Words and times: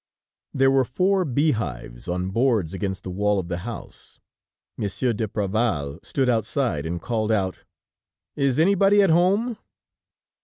There 0.51 0.71
were 0.71 0.83
four 0.83 1.23
bee 1.25 1.51
hives 1.51 2.07
on 2.09 2.31
boards 2.31 2.73
against 2.73 3.03
the 3.03 3.11
wall 3.11 3.37
of 3.37 3.49
the 3.49 3.59
house. 3.59 4.19
Monsieur 4.75 5.13
d'Apreval 5.13 5.99
stood 6.01 6.27
outside 6.27 6.87
and 6.87 6.99
called 6.99 7.31
out: 7.31 7.59
"Is 8.35 8.57
anybody 8.57 9.03
at 9.03 9.11
home?" 9.11 9.57